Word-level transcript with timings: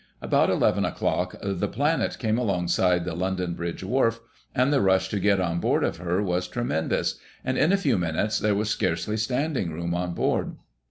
About 0.19 0.49
II 0.49 0.83
o'clock, 0.83 1.35
the 1.43 1.67
Planet 1.67 2.17
came 2.17 2.39
alongside 2.39 3.05
the 3.05 3.13
London 3.13 3.53
Bridge 3.53 3.83
Wharf, 3.83 4.19
and 4.55 4.73
the 4.73 4.81
rush 4.81 5.09
to 5.09 5.19
get 5.19 5.39
on 5.39 5.59
board 5.59 5.83
of 5.83 5.97
her 5.97 6.23
was 6.23 6.47
tre 6.47 6.63
mendous, 6.63 7.19
and, 7.45 7.55
in 7.55 7.71
a 7.71 7.77
few 7.77 7.99
minutes, 7.99 8.39
there 8.39 8.55
was 8.55 8.67
scarcely 8.71 9.15
standing 9.15 9.71
room 9.71 9.93
on 9.93 10.15
board. 10.15 10.55